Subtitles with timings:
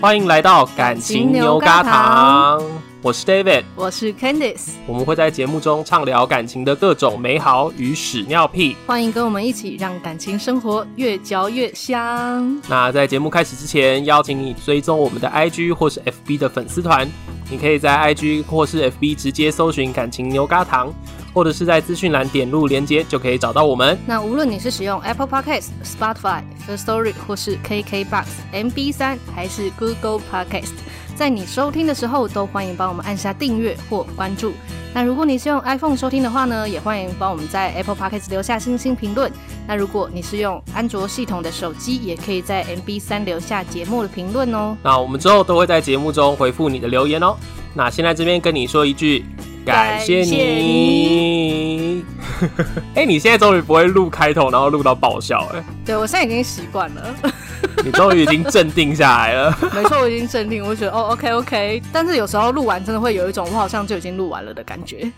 [0.00, 2.62] 欢迎来到感情牛轧糖，
[3.02, 12.62] 我是 David，我是 Candice，我们会在节目中畅聊感情的各种美好与屎尿屁，欢迎跟我们一起让感情生活越嚼越香。
[12.68, 17.10] 那在节目开始之前，邀请你追踪我们的 IG 或是 FB 的粉丝团，
[17.50, 20.94] 你可以在 IG 或是 FB 直接搜寻感情牛轧糖。
[21.38, 23.96] 或者是在资讯栏点入连接就可以找到我们。
[24.04, 30.72] 那无论你是使用 Apple Podcast、Spotify、First Story 或是 KKBox、MB 三还是 Google Podcast，
[31.18, 34.52] 在你收听的时候都欢迎帮我们按下订阅或关注。
[34.94, 39.28] 那如果你是用 iPhone 收听的话呢，也欢迎帮我们在 Apple Podcast 留下星星评论。
[39.66, 44.76] 那如果你是用安卓系统的手机，也可以在 MB 三留下节目的评论哦。
[44.80, 47.34] 那我们之后都会在节目中回复你的留言哦。
[47.74, 49.26] 那先在这边跟你说一句。
[49.66, 52.02] 感谢你！
[52.94, 55.64] 哎、欸，你现在终于不会录开头，然后录到爆笑哎、欸。
[55.84, 57.14] 对，我现在已经习惯了。
[57.84, 59.56] 你终于已经镇定下来了。
[59.74, 61.82] 没错，我已经镇定，我觉得哦，OK OK。
[61.92, 65.10] 但是有时候录完真的会有一种我好像就已经录完了的感觉。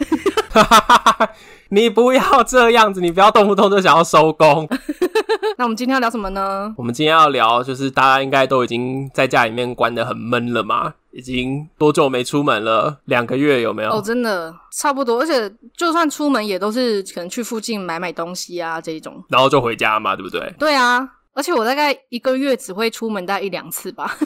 [1.70, 4.68] 你不要这样子，你不要动不动就想要收工。
[5.56, 6.74] 那我们今天要聊什么呢？
[6.76, 10.94] 我们今天要聊，就是大家应该都已经在家里面关得很闷了嘛。
[11.12, 12.98] 已经多久没出门了？
[13.06, 13.90] 两个月有没有？
[13.90, 15.20] 哦，真的差不多。
[15.20, 20.54] 而且就算出门，也都是可能去附近买买东西啊这一种，然后就回家嘛，对不对？
[20.58, 21.08] 对啊。
[21.34, 24.16] 而且我大概一个月只会出门大概一两次吧。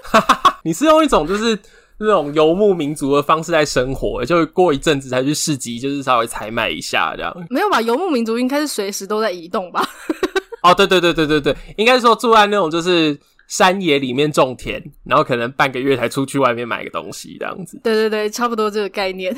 [0.64, 1.58] 你是用一种就是
[1.98, 7.34] 那种游牧民族的方式在生活，就过一阵子才去市集，就是稍微采买一下这样。
[7.50, 7.80] 没有吧？
[7.80, 9.86] 游牧民族应该是随时都在移动吧？
[10.62, 13.18] 哦，对对对对对对，应该是说住在那种就是。
[13.50, 17.80] 山野里面种田，然后可能半个月才出去外面买个东西，这样子。
[17.82, 19.34] 对对对，差不多这个概念。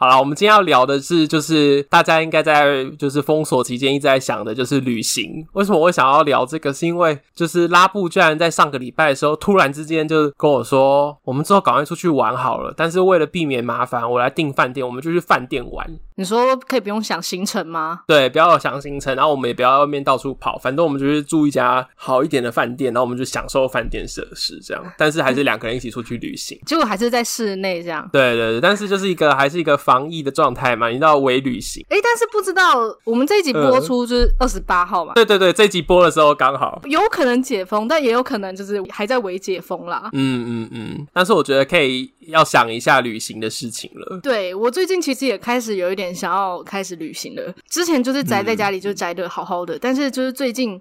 [0.00, 5.44] 好了，我们今天要聊的是，就是大家应该在就是封锁期间一直在想的，就是旅行。
[5.54, 6.72] 为什么我会想要聊这个？
[6.72, 12.72] 是因为就是拉布居然在上个礼拜的时候，突然之间就跟我说，我们之后赶快出去玩好了。
[12.76, 15.84] 但是为了避免麻烦，我来订饭店，我们就去饭店玩。
[16.14, 18.00] 你说可以不用想行程吗？
[18.06, 24.84] 对，不要想行程，然后我们也不要外面到处跑，反正我们就是住一家好一点的饭店，然后我们就享受饭店设施这样。
[24.96, 28.08] 但是还是两个人一起出去旅行， 结果还是在室内这样。
[28.12, 29.76] 对对对，但是就是一个还是一个。
[29.88, 31.82] 防疫的状态嘛，你知道微旅行。
[31.88, 35.14] 哎、欸，但是不知道我们这一集播出就是二十八号嘛、嗯？
[35.14, 40.10] 对对对，这一集播的时候刚好有可能解封，但也有可能就是还在微解封啦。
[40.12, 44.20] 嗯嗯嗯，但是我觉得可以要想一下旅行的事情了。
[44.22, 47.54] 对，我最近其实也开始有一点想要开始旅行了。
[47.70, 50.78] 之前就是宅在家里就宅的好好的，嗯、但是就是最近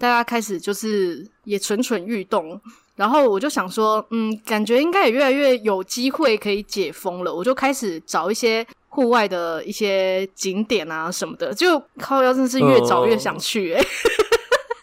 [0.00, 2.60] 大家开始就是也蠢蠢欲动。
[2.96, 7.34] 然后我就想说，嗯，感觉应该也越来越有机会可以解封了。
[7.34, 13.86] 我就开始找一些户外的一些景点啊什么的，就靠腰真的是越找越想去诶、欸。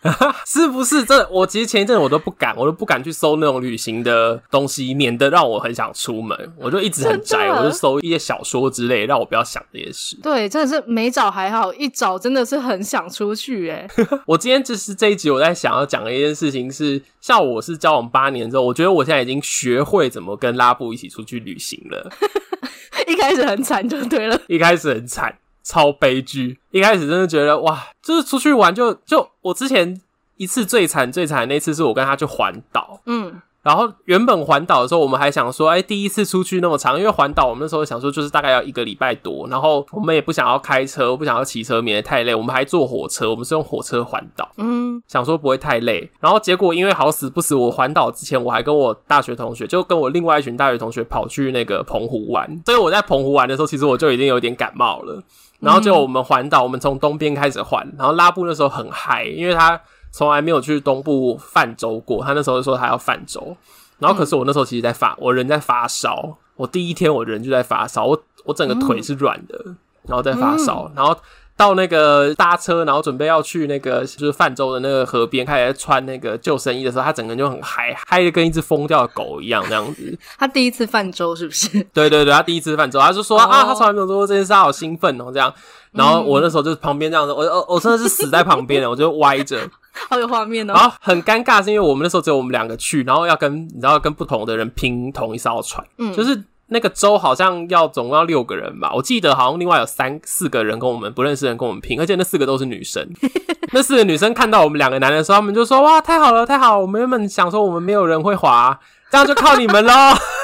[0.46, 1.03] 是不是？
[1.03, 6.53] 这我其实前一阵我都不敢，我都不敢去搜那种旅行的东西，免得让我很想出门。
[6.58, 10.18] 我就一直很宅，我就搜一些小说之类，让我不要想这些事。
[10.22, 13.88] 对，真的是没找还好，一找真的是很想出去哎。
[14.25, 22.09] 我今天就是这一集，我在想要讲的一件事情是，像我是交往八年之后，我觉得我现在已经学会怎么跟拉布一起出去旅行了。
[23.08, 25.38] 一开始很惨就对了，一开始很惨。
[25.67, 26.57] 超悲剧！
[26.72, 30.00] 一开始真的觉得哇，就是出去玩就就我之前
[30.38, 55.22] 一次最惨最惨的那次是我跟他去环岛，嗯，然后原本环岛的时候我们还想说，哎，第一次出去那么长，因为环岛我们那时候想说就是大概要一个礼拜多，然后我们也不想要开车，不想要骑车，免得太累，我们还坐火车，我们是用火车环岛，嗯，想说不会太累，然后结果因为好死不死，我环岛之前我还跟我大学同学，就跟我另外一群大学同学跑去那个澎湖玩，所以我在澎湖玩的时候，其实我就已经有点感冒了。
[55.59, 59.79] 然后就我们环岛，我们从东边开始环，然后拉布那时候很嗨，因为他
[60.12, 63.56] 从来没有去东部泛舟过，他那时候就说他要泛舟，
[64.00, 69.75] 然后可是我那时候其实在发，我人在发烧，我第一天我人就在发烧，我我整个腿是软的，
[70.07, 71.17] 然后在发烧，然后。
[71.57, 80.17] 到那个搭车，然后准备要去那个就是泛舟的那个河边，开始穿那个救生衣的时候，他整个人就很嗨，嗨的跟一只疯掉的狗一样这样子。
[80.37, 81.67] 他第一次泛舟是不是？
[81.91, 83.49] 对对对，他第一次泛舟，他就说、oh.
[83.52, 85.52] 啊，他从来没有做过这件事，他好兴奋哦这样。
[85.91, 89.59] 然后我那时候就是旁边这样子，我我我真的是死在旁边了，我就歪着，
[90.09, 90.73] 好有画面哦。
[90.73, 96.40] 然后很尴尬，是因为我们那时候只有我们两个去，然后要跟你知道跟不同的人拼同一艘船，嗯，就是。
[96.69, 103.08] 那个州好像要总共要六个人吧，我记得好像另外有三四个人跟我们不认识的人跟我们拼，而且那四个都是女生。
[103.73, 106.81] 那四个女生看到我们两个男的时候，他们就说：“哇，太好了，太好了！
[106.81, 108.79] 我们原本想说我们没有人会滑，
[109.11, 109.93] 这样就靠你们喽！”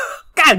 [0.36, 0.58] 干，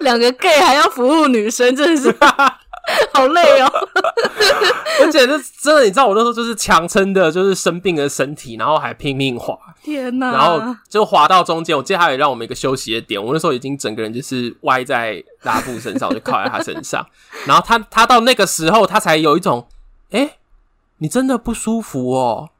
[0.00, 2.10] 两个 gay 还要服务女生，真的是。
[3.12, 3.70] 好累哦。
[5.00, 9.56] 而且这真的，你知道我那时候就是强撑的，就是生病的身体，然后还拼命滑。
[9.82, 10.30] 天哪！
[10.32, 13.22] 然后就滑到中间，我记得他也让我们一个休息的点。
[13.22, 17.06] 我那时候已经整个人就是歪在拉布身上，我就靠在他身上。
[17.46, 19.66] 然后他他到那个时候，他才有一种，
[20.10, 20.38] 哎、欸，
[20.98, 22.50] 你真的不舒服哦。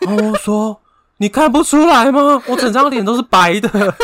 [0.00, 0.80] 然后我说，
[1.18, 2.42] 你看不出来吗？
[2.46, 3.94] 我整张脸都是白的。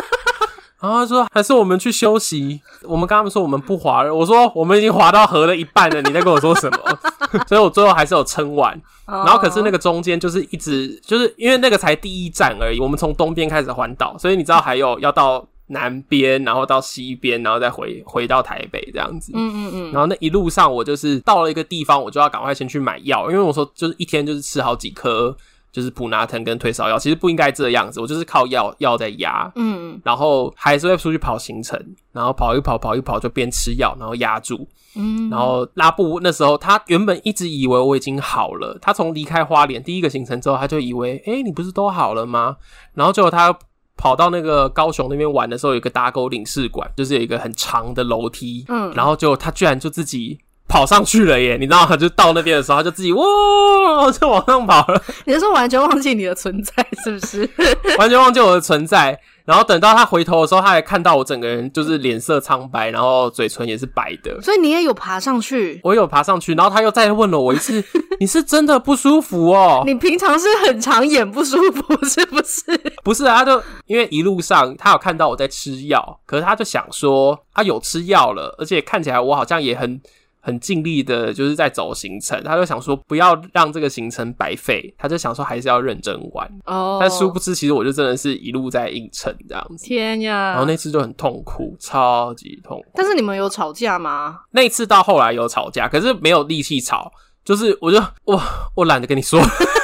[0.81, 2.61] 然后他说，还是我们去休息。
[2.83, 4.15] 我们跟他们说我们不滑了。
[4.15, 6.99] 我说我们已经滑到河的一半了，你在跟我说什么？
[7.47, 8.81] 所以我最后还是有撑完。
[9.07, 19.33] 然后可是那个中间就是一直就是因为那个才第一站而已，我们从东边开始环岛，所以你知道还有要到南边，然后到西边，然后再回回到台北这样子。
[19.35, 19.93] 嗯嗯嗯。
[19.93, 25.37] 然后那一路上我就是到了一个地方，我就要赶快先去买药，因为我说就是一天就是吃好几颗
[25.73, 29.51] 就是普拿疼跟退烧药，其实不应该这样子，我就是靠药药在压。
[29.55, 30.01] 嗯。
[30.05, 31.79] 然后还是会出去跑行程，
[32.13, 34.67] 然后跑一跑跑一跑就边吃药，然后压住。
[34.97, 38.77] 嗯，然后拉布那时候，他原本一直以为我已经好了。
[38.83, 42.57] 他从离开花莲第一个行程之后，他就以为，诶，你不是都好了吗？
[42.95, 43.57] 然后结果他
[43.97, 48.65] 跑到那个高雄那边玩的时候，有一个打狗领事馆，就是有一个很长的楼梯。
[48.67, 50.37] 嗯，然后就他居然就自己
[50.71, 51.57] 跑上去了耶！
[51.59, 51.97] 你知道他？
[51.97, 53.25] 就到那边的时候，他就自己哇，
[54.19, 55.03] 就往上跑了。
[55.25, 56.73] 你是说完全忘记你的存在，
[57.03, 57.51] 是不是？
[57.99, 59.19] 完全忘记我的存在。
[59.45, 64.41] 然后等到他回头的时候，他还看到我整个人就是脸色苍白，然后嘴唇也是白的。
[64.41, 65.81] 所以你也有爬上去？
[65.83, 67.83] 我有爬上去，然后他又再问了我一次
[68.21, 69.83] ：“你是真的不舒服哦？
[69.85, 72.63] 你平常是很常演不舒服是不是？”
[73.03, 80.01] 不是啊，他就因为一路上他有看到我在吃药，可是他就想说他有吃药了，而且看起来我好像也很。
[80.41, 86.99] 很尽力的，就是在走行程，他就想说不要让这个行程白费，他就想说还是要认真玩哦。
[87.01, 89.85] 但殊不知，其实我就真的是一路在硬撑这样子。
[89.85, 90.51] 天呀！
[90.51, 92.87] 然后那次就很痛苦，超级痛苦。
[92.95, 94.41] 但是你们有吵架吗？
[94.51, 97.13] 那次到后来有吵架，可是没有力气吵，
[97.45, 98.43] 就是我就哇
[98.75, 99.39] 我懒得跟你说，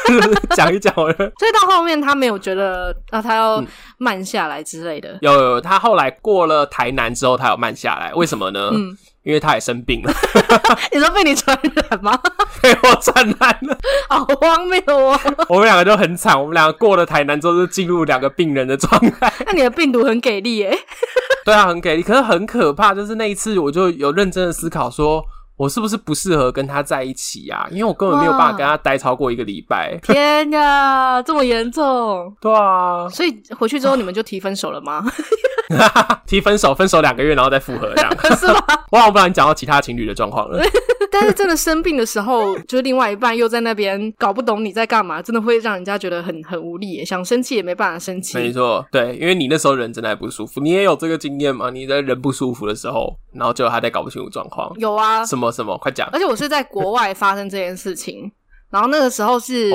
[0.56, 1.12] 讲一讲了。
[1.14, 3.62] 所以到后面他没有觉得啊，他要
[3.98, 5.18] 慢下来之类的。
[5.20, 8.70] 有有，他后来过了台南之后，他有慢下来，为什么呢？
[8.72, 8.96] 嗯。
[9.26, 10.14] 因为他也生病了，
[10.94, 12.16] 你说被你传染吗？
[12.62, 13.76] 被我传染了，
[14.08, 15.18] 好荒谬哦！
[15.48, 19.32] 我们两个都很惨，我们两个过了台南之后就进入两个病人的状态。
[19.44, 20.78] 那你的病毒很给力耶？
[21.44, 22.94] 对啊，很给力，可是很可怕。
[22.94, 25.24] 就是那一次，我就有认真的思考说。
[25.56, 27.66] 我是不是不适合跟他在一起啊？
[27.70, 29.98] 因为我根本没有办法跟他待超过一个礼拜。
[30.04, 32.34] 天呀，这么严重？
[32.40, 33.08] 对啊。
[33.08, 35.04] 所以回去之后你们就提分手了吗？
[36.26, 38.60] 提分手，分手两个月，然后再复合，这样是吗？
[38.92, 40.62] 我好像不然你讲到其他情侣的状况了。
[41.10, 48.36] 但是真的生病的时候，就是另外一半又在那边搞不懂你在干嘛，真的会让人家觉得很很无力耶，想生气也没办法生气。
[48.36, 51.70] 没错，对，因为你那时候人真的还不舒服，你也有这个经验吗？
[51.70, 54.72] 你在人不舒服的时候，然后就还在搞不清楚状况。
[54.78, 56.08] 有啊，什么什么，快讲。
[56.12, 58.30] 而且我是在国外发生这件事情。
[58.68, 59.70] 然后那个时候是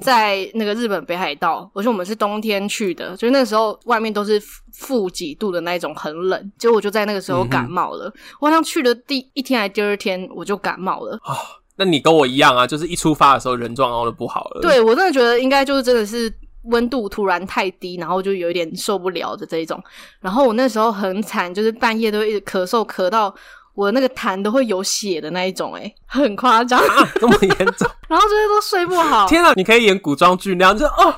[0.00, 4.40] 在那个日本北海道，而且我们是冬天去的，所以那个时候外面都是
[4.72, 6.52] 负几度的那一种，很冷。
[6.56, 8.06] 结果我就在那个时候感冒了。
[8.06, 11.18] 嗯、我好像去了第一天还第二天，我就感冒了。
[11.24, 11.34] 啊，
[11.76, 14.60] 那你跟我一样啊，就是一出发的时候人状况都不好了。
[14.62, 16.32] 对，我真的觉得应该就是真的是
[16.68, 19.82] 温度突然太低，然后就有一点受不了的这一种。
[20.20, 23.34] 然后我那时候很惨，就是半夜都一直咳嗽，咳到。
[23.74, 29.28] 我那个痰都会有血的那一种，诶很夸张，啊，这么严重， 然后这些都睡不好。
[29.28, 31.14] 天啊，你可以演古装剧那样，就哦，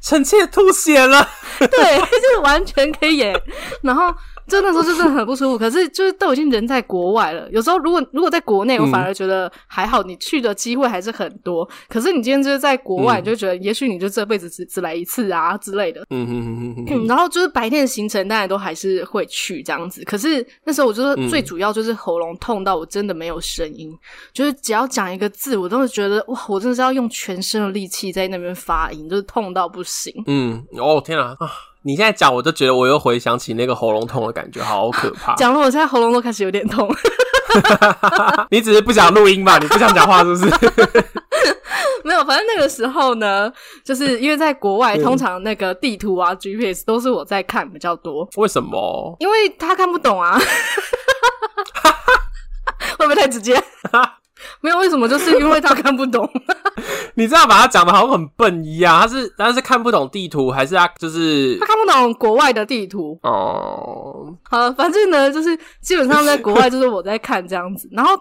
[0.00, 1.28] 臣妾吐血了，
[1.58, 3.34] 对，就是完全可以演，
[3.82, 4.14] 然后。
[4.48, 7.48] 就那时候就真的很不舒服，可是就是都已经人在国外了。
[7.50, 11.64] 有时候如果如果在国内，我反而觉得还好，你去的机会还是很多。
[11.64, 16.00] 嗯、可是你今天就是在国外，你就觉得也许你就这辈子只只来一次啊之类的。
[16.10, 17.06] 嗯嗯嗯嗯嗯。
[17.06, 20.02] 然后就是白天的行程，当然都还是会去这样子。
[20.04, 23.98] 可是那时候我就是最主要就是喉咙痛到我真的没有声音，嗯、
[24.32, 30.12] 就是只要讲一个字，我都是觉得哇，我真的是要用全身的力气在那边发音，就是痛到不行。
[30.26, 31.50] 嗯，哦天啊啊！
[31.84, 35.34] 你现在讲，我就觉得我又回想起那个喉咙痛的感觉，好可怕。
[35.40, 36.88] 讲了，我现在喉咙都开始有点痛。
[38.50, 39.58] 你只是不想录音吧？
[39.58, 40.46] 你不想讲话是不是？
[42.04, 43.52] 没有，反正那个时候呢，
[43.84, 48.28] 就是因为在国外，通常那个地图啊、GPS 都是我在看比较多。
[48.36, 49.16] 为什么？
[49.20, 50.38] 因为他看不懂啊。
[52.98, 53.60] 会不会太直接？
[54.60, 56.28] 没有为什么，就是因为他看不懂。
[57.14, 63.18] 你这样把他讲的好像很笨一样，他是他是看不懂地图，还是他就是他看不懂国外的地图？
[63.22, 67.88] 哦，好了，反正呢，就是基本上在国外，就是我在看这样子。
[67.92, 68.12] 然后，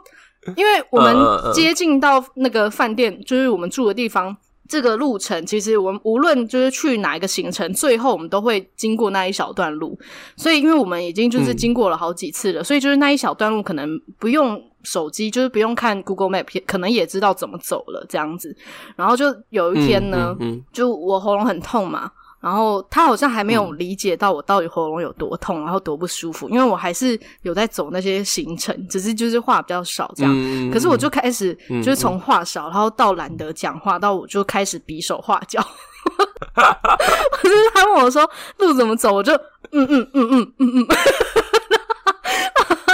[0.55, 1.15] 因为我们
[1.53, 4.35] 接近到那个饭店，就是我们住的地方。
[4.69, 9.99] 这个路程其实我们无论就是去哪一个行程，最后我们都会经过那一小段路。
[10.37, 18.55] 所以，因为我们已经就是经过了好几次了，嗯、所以就是那一小段路可能不用手机，就是不用看 Google Map，可能也知道怎么走了这样子。
[18.95, 22.11] 然后就有一天呢，嗯嗯嗯、就我喉咙很痛嘛。
[22.39, 30.33] 然后他好像还没有理解到我到底喉咙有多痛，然后多不舒服，因为我还是有在走那些行程，只是就是话比较少这样。
[30.35, 35.61] 嗯、可是我就开始就是从话少，然后到懒得讲话，到我就开始比手画脚。
[37.43, 39.31] 就是他问我说路怎么走，我就
[39.71, 40.87] 嗯嗯嗯嗯嗯嗯，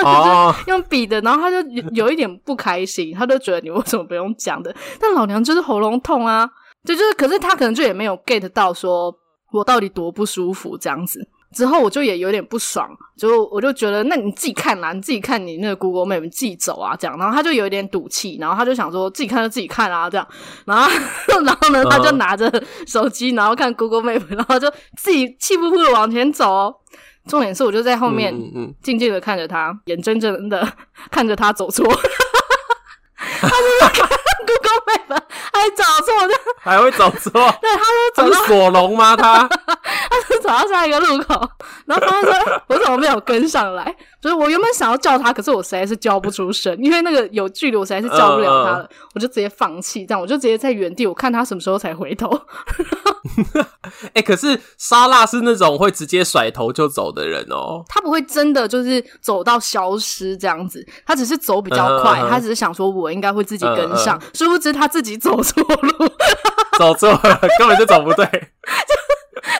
[0.03, 4.75] 哦，用笔的，然后他就有一点不开心，他就觉得你为什么不用讲的？
[4.99, 6.49] 但老娘就是喉咙痛啊，
[6.85, 9.13] 就就是，可是他可能就也没有 get 到说。
[9.53, 10.77] 我到底多不舒服？
[10.77, 12.85] 这样子之后，我就也有点不爽，
[13.17, 17.17] 就我就觉得，那你自己看啦，你自己看你那个 Google Map，你自己走啊，这样。
[17.17, 20.27] 然后他就有一点赌气，然后他就想说自己看就自己看啊，这样。
[20.65, 20.91] 然后，
[21.45, 22.51] 然后呢，他就拿着
[22.85, 26.75] 手机，然后看 Google Map，然后就自己气呼呼的往前走哦。
[27.27, 28.33] 重点是，我就在后面
[28.81, 30.67] 静静的看着他，眼睁睁的
[31.11, 31.85] 看着他走错。
[33.39, 35.21] 他就是看 Google Map
[35.53, 36.13] 还找错，
[36.59, 37.31] 还会走错。
[37.61, 39.15] 对，他是走索隆吗？
[39.15, 41.49] 他 他是走到下一个路口，
[41.85, 48.83] 然后他就说：“我怎么没有跟上来？”就是我原本想要叫他，可是我实在是叫不出声，因为那个有距离，我实在是叫不了他了。
[48.83, 49.07] Uh, uh.
[49.15, 52.27] 我就直接放弃，这样我就直接在原地，我看他什么时候才回头。
[54.13, 57.83] 哎、欸，可是莎拉是那种会直接甩头就走的人哦。
[57.87, 62.29] 他不会真的就是走到消失这样子，他只是走比较快，uh, uh, uh.
[62.29, 64.49] 他只是想说我应该会自己跟上，殊、uh, uh.
[64.51, 66.09] 不知他自己走错路，
[66.77, 68.27] 走错了，根本就走不对。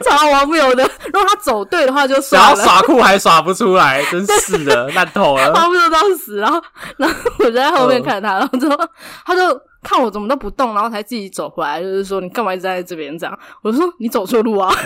[0.04, 0.84] 超荒谬的！
[1.06, 2.56] 如果他走对的话，就算了。
[2.56, 5.54] 想要耍酷还耍不出来，真是的，烂透了。
[5.54, 6.38] 荒谬到死！
[6.38, 6.62] 然后，
[6.98, 8.78] 然后我就在后面看他，然后之后
[9.26, 13.40] 他就看我怎么都不动，然后才自己走回来，就是说你干嘛一直在这边这样？
[13.62, 14.74] 我就说你走错路啊。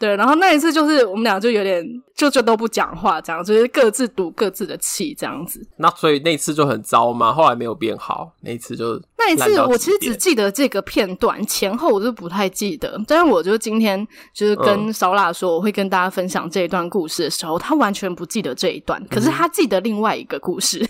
[0.00, 1.84] 对，然后那一次就是我们俩就有点
[2.16, 5.60] 就就都不讲话，这样就是各自赌各自的气，这样子。
[5.76, 8.32] 那所以那次就很糟嘛，后来没有变好。
[8.40, 12.98] 那一次就那一次，我其实只记得这个片段，前后我就不太记得。
[13.06, 20.82] 但是我就今天就是跟烧腊说，我会跟大家分享这一段故事的时候，他完全不记得这一段，可是他记得另外一个故事。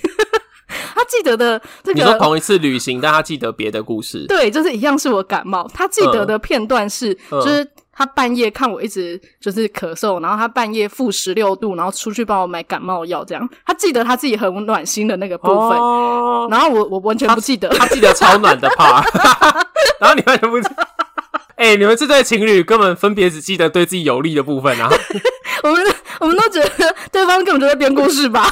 [0.95, 4.25] 他记得的这个，你说同一次旅行，但他记得别的故事。
[4.29, 7.67] 对，就是一样是我感冒，他记得的片段是就是。
[7.93, 13.47] 他半夜看我一直就是咳嗽，然后他半夜负十六度，然后出去帮我买感冒药，这样。
[13.67, 19.05] 他记得他自己很暖心的那个部分，哦、然后我我完全不记得他，他记得超暖的 part，
[20.01, 20.83] 然后你完全不记得。
[21.57, 24.89] 哎、欸，你们这对情侣根本分别只记得对自己有利的部分啊！
[25.63, 28.51] 我们我们都觉得对方根本就在编故事吧。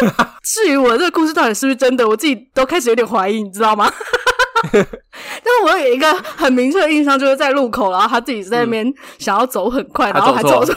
[0.42, 3.90] 至于我这个故事到底是不是真的，我自己都开始有点怀疑，你知道吗？
[4.72, 10.74] 但是我有一个很明确的印象，就是在路口，然后他自己在那边想要走很快，嗯、然后还走错，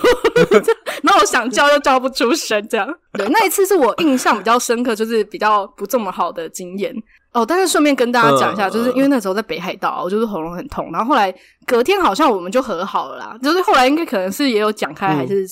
[1.01, 2.87] 然后我想叫又叫不出声，这样。
[3.13, 6.93] 对，那一次是我印象比较深刻，就是比较不这么好的经验。
[7.31, 11.33] 哦，但是顺便跟大家讲一下，嗯、就是因为那时候在北海道，我就是喉咙很痛，然后后来
[11.65, 15.47] 隔天好像我们就和好了啦，就是后来应该可能是也有讲开，还是。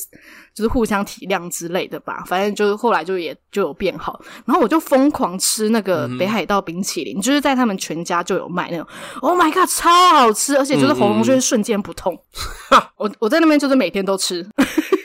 [0.58, 8.88] 就是互相体谅之类的吧，反正就是后来就也就有变好，然后我就疯狂吃那个北海道冰淇淋，嗯、就是在他们全家就有卖那种
[9.22, 12.16] ，Oh my god，超好吃，而且就是喉咙就是瞬间不痛。
[12.74, 14.44] 嗯嗯我我在那边就是每天都吃，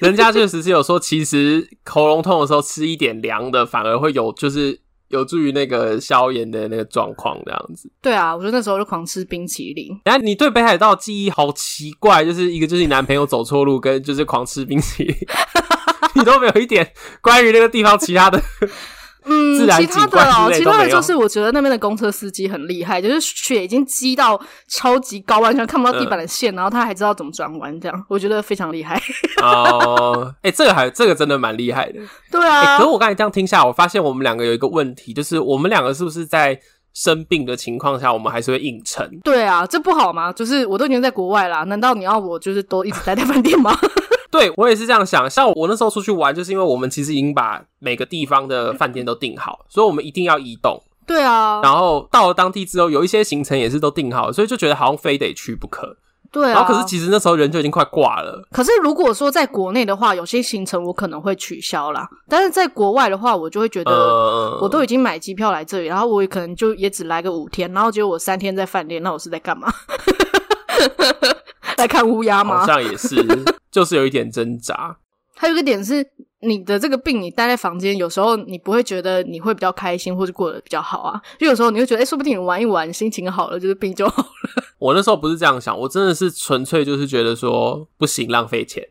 [0.00, 4.81] 人家确实是有说，其实喉咙痛的时候吃一点凉的反而会有就是。
[5.12, 7.90] 有助于那个消炎的那个状况，这样子。
[8.00, 9.88] 对啊，我觉得那时候就狂吃冰淇淋。
[10.04, 15.16] 然后你对北海道记忆好奇怪，就是一个就是你男朋友走错路，跟就是狂吃冰淇淋，
[16.16, 18.42] 你都没有一点关于那个地方其他的。
[19.24, 29.00] 嗯，其他的哦，其他的就是我觉得那边的公车司机很厉害，就是雪已经积到超级高，完全看不到地板的线，嗯、然后他还知道怎么转弯，这样我觉得非常厉害。
[29.42, 32.00] 哦，哎、欸，这个还这个真的蛮厉害的。
[32.30, 36.58] 对啊、欸，可是我刚才这样听下来，我发现我们两个有一个问题，就是我们两个是不是在
[36.94, 39.08] 生病的情况下，我们还是会硬撑？
[39.24, 40.32] 对啊，这不好吗？
[40.32, 43.74] 就是我都已经在国外啦，难道你要我就是都一直待在饭店吗？
[44.32, 45.28] 对，我也是这样想。
[45.28, 50.82] 像我那时候出去玩，就是因为我们其实已经把每个地方的饭店都订好，所以我们一定要移动。
[51.06, 51.60] 对啊。
[51.62, 55.98] 然后到了当地之后，有一些行程也是都订好，所以就觉得好像非得去不可。
[56.32, 56.54] 对啊。
[56.54, 58.42] 然后可是其实那时候人就已经快挂了。
[58.50, 62.08] 可是如果说在国内的话，有些行程我可能会取消啦。
[62.26, 63.92] 但是在国外的话，我就会觉得
[64.62, 69.70] 我都已经买机票来这里，然后我也可能就也只来个五天，然后结果我三天在饭店，那我是在干嘛？
[71.76, 72.60] 在看乌鸦吗？
[72.60, 73.16] 好像也是，
[73.70, 74.96] 就是有一点挣扎。
[75.34, 76.06] 还有一个点是，
[76.42, 81.20] 你的这个病，你待在房间，有时候你不会觉得你会比较开心，或者过得比较好啊。
[81.38, 84.28] 就有时候你会觉得，哎、欸，说不定你玩一玩，心情好了，就是病就好了。
[84.78, 88.86] 我那时候不是这样想，我真的是纯粹就是觉得说不行，浪费钱。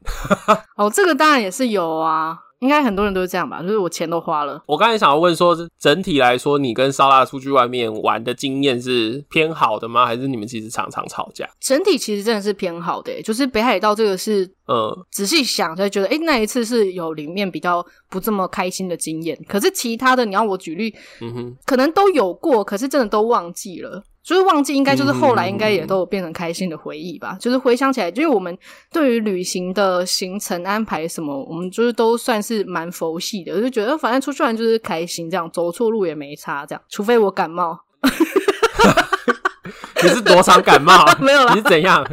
[0.75, 2.37] 哦，这个当然也是有啊。
[2.61, 3.61] 应该很多人都是这样吧？
[3.63, 4.61] 就是我钱都花了。
[4.67, 10.05] 我刚才想要问说，整体来说，你跟烧腊出去外面玩的经验是偏好的吗？
[10.05, 11.49] 还是你们其实常常吵架？
[11.59, 19.35] 整体其实真的是偏好的，就是北海道这个是，嗯，仔细想才觉得，哎、欸，那一次是有里面比较不这么开心的经验。
[19.47, 24.03] 可是其他的，你要我举例，嗯哼，可能都有过，可是真的都忘记了。
[24.23, 27.31] 就是忘记，应该就是后来应该也都有变成开心的回忆吧。
[27.33, 28.55] 嗯、就是回想起来，因为我们
[28.91, 36.81] 对于旅行的行程安排什么，我们就是都算是蛮佛系的，就觉得反正出去玩就是开心，这样走错路也没差，这样。
[36.87, 37.79] 除非我感冒，
[40.03, 41.05] 你是多常感冒？
[41.19, 42.05] 没有啦，你是怎样？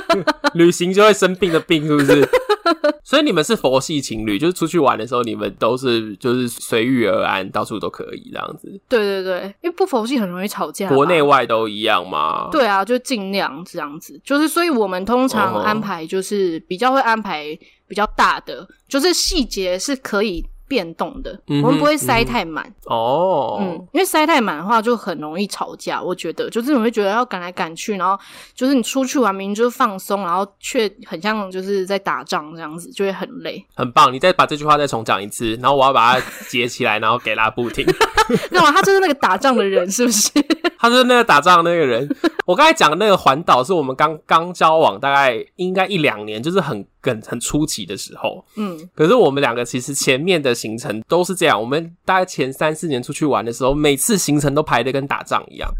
[0.54, 2.28] 旅行就会生病的病，是不是？
[3.04, 8.80] 所以你们是佛系情侣，就是出去玩的时候，你们都是就是随遇而安，到处都可以这样子。
[8.88, 10.88] 对对对，因为不佛系很容易吵架。
[10.88, 12.48] 国内外都一样嘛？
[12.50, 14.18] 对啊，就尽量这样子。
[14.24, 17.46] 就是所以我们通常安排就是比较会安排
[17.86, 20.44] 比较大的，就是细节是可以。
[20.66, 23.58] 变动的，嗯、我们不会塞太满、嗯、哦。
[23.60, 26.00] 嗯，因为塞太满的话就很容易吵架。
[26.02, 28.18] 我觉得，就是你会觉得要赶来赶去，然后
[28.54, 33.64] 就是你出去玩明明就是放松，然后却很像就是在打仗这样子，就会很累。
[33.74, 37.86] 很棒，你再把这句话再重讲一次，然后我要把它截起来，然后给拉布听。
[38.50, 38.72] 那么？
[38.72, 40.30] 他就是那个打仗的人，是不是？
[40.78, 42.08] 他就是那个打仗的那个人。
[42.44, 46.84] 我刚才讲的那个环岛，是我们刚刚交往大概应该一两年，就是很。
[47.04, 51.60] 很很初期的时候，嗯，可是我们两个其实前面的行程都是这样。
[51.60, 55.70] 我们大概前三四年出去玩的时候，每次行程都排的跟打仗一样，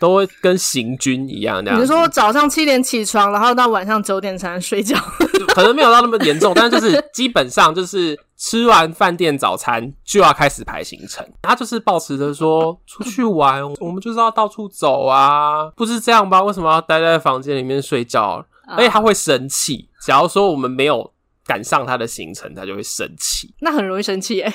[0.00, 1.62] 都会跟行军一样。
[1.62, 4.98] 那样，比如说早上七点起床，然后到晚上九点才能睡觉，
[5.54, 11.24] 可能没有到那么严重，但是就是基本上就是吃完饭店早餐就要开始排行程。
[11.42, 16.42] 他就是保持着说出去玩，我们就是要到处走啊，不是这样吧？
[16.42, 18.44] 为什么要待在房间里面睡觉？
[18.66, 21.12] 而且他会生气，假如说我们没有
[21.44, 23.54] 赶上他的行程，他就会生气。
[23.60, 24.52] 那很容易生气耶。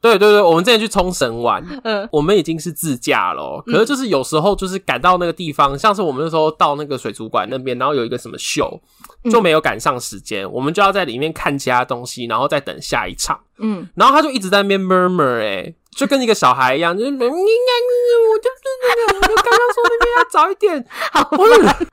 [0.00, 8.80] 对对对，我们之前去冲绳玩，嗯，我们已经是自驾了，可是就是有时候就是赶到那个地方，像是我们那时候到那个水族馆那边，然后有一个什么秀，
[9.30, 13.40] 就没有赶上时间，我们就要在里面看其他东西，然后再等下一场。
[13.58, 17.40] 嗯，然后他就一直在那边 murmur，哎，就跟一个小孩一样，就是应该我就是
[19.16, 21.88] 我就刚刚说那边要早一点，好烦，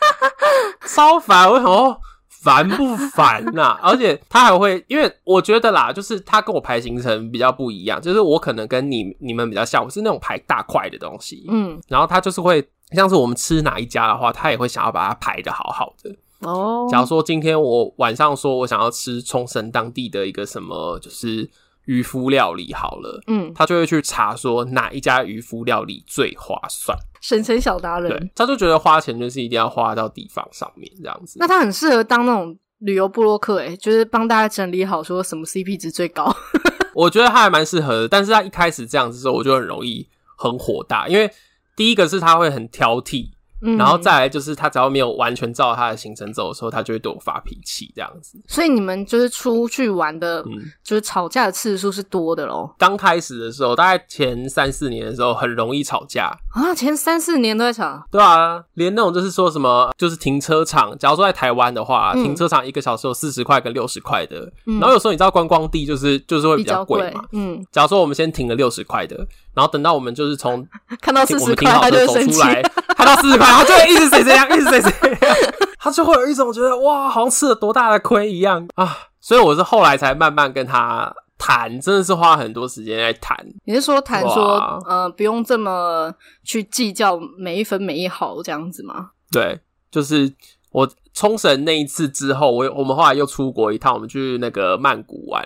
[0.86, 2.00] 超烦，我想说。
[2.46, 3.80] 烦不烦呐、啊？
[3.84, 16.16] 而且他还会，因为我觉得啦，就是他跟我排行程比较不一样，就是我可能跟你你们比较像，我是那种排大块的东西，嗯，然后他就是会像是我们吃哪一家的话，他也会想要把它排的好好的
[16.48, 16.88] 哦。
[16.90, 21.50] 假如说今天我晚上说我想要吃冲绳当地的一个什么，就是。
[21.86, 28.10] 渔夫料理好了，嗯，他就会去查说哪一家渔夫料理最划算，省钱小达人。
[28.10, 31.38] 对，他就觉得花钱就是一定要花到地方上面这样子。
[31.40, 36.36] 那他很适合当那种旅游部落客，诶，就是帮大家整理好说什么 CP 值最高。
[36.94, 41.30] 我觉得他还蛮适合的，但是他一开始这样子的时候，我就很容易很火大，因为
[41.76, 43.35] 第一个是他会很挑剔。
[43.78, 48.40] 然后再来就是，他只要没有完全照他的行程走的时候，他就会对我发脾气这样子。
[48.48, 52.76] 所以你们就是出去玩的，嗯，就是吵架的次数是多的咯。
[52.78, 56.76] 刚开始的时候，大概前三四年的时候，很容易吵架啊。
[56.76, 58.06] 前三四年都在吵？
[58.12, 64.80] 对啊，连那种就是说什么，就是停车场，假如说在台湾的话，嗯，停车场一个小时有四十块跟六十块的，嗯。
[64.80, 67.66] 然后有时候你知道观光地就是就是会比较贵嘛，嗯。
[67.72, 69.26] 假如说我们先停了六十块的。
[69.56, 70.68] 然后等到我们就是从
[71.00, 72.62] 看到四十块，他就走出来，
[72.96, 74.92] 看到四十块， 然后就一直谁这样，一直谁谁，
[75.78, 78.98] 他就会有一种觉得哇，好像吃了多大的亏一样啊！
[79.20, 83.38] 所以我是后来才慢慢跟他谈，真的是花很多时间在谈。
[83.66, 89.10] 你是说谈说，呃，不用这么去计较每一分每一毫这样子吗？
[89.32, 89.60] 对，
[89.92, 90.32] 就是
[90.72, 95.44] 我冲绳那一次之后，我我们后来又出国一趟，我们去那个曼谷玩。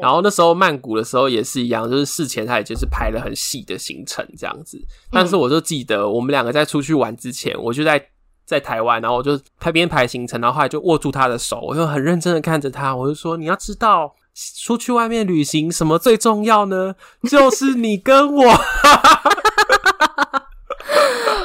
[0.00, 4.80] 然后那时候曼谷的时候也是一样，就是事前他也就是排了很细的行程这样子。
[5.10, 8.02] 但是我就记得我们两个在出去玩之前，我就在
[8.46, 14.14] 在台湾，然后我就拍边排行程，然后后来就握住他的手，我就很认真的看着他，我就说：“你要知道，
[14.62, 16.94] 出去外面旅行什么最重要呢？
[17.28, 18.52] 就是你跟我。”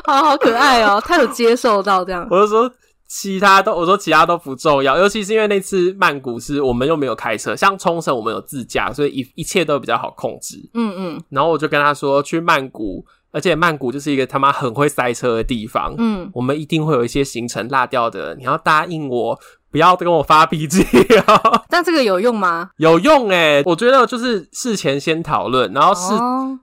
[0.06, 2.28] 好好可爱哦，他有接受到这样。
[2.32, 2.72] 我就说。
[3.08, 10.58] 其他都，我说其他都不重要，尤其是因为那次曼谷是我们又没有开车，像冲绳我们有自驾，所以一一切都比较好控制。
[10.74, 11.24] 嗯嗯。
[11.30, 15.96] 然后我就跟他说，去曼谷，而且曼谷就是一个他妈很会塞车的地方。
[15.98, 19.40] 嗯，我们一定会有一些行程落掉的，你要答应我，
[19.72, 20.84] 不要跟我发脾气
[21.28, 21.64] 哦。
[21.72, 22.72] 但这个有用吗？
[22.76, 26.14] 有用诶，我觉得就是事前先讨论，然后是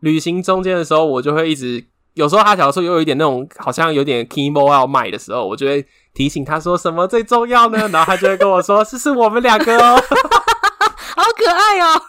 [0.01, 5.87] 旅行中间的时候，我就会一直有时候他假如说又有一点那种好像有点 kimo 要卖的时候，我就会。
[6.15, 7.89] 提醒他说什么最重要呢？
[7.93, 9.97] 然后他就会跟我说：“是是我们两个哦，
[11.17, 12.01] 好可爱哦。”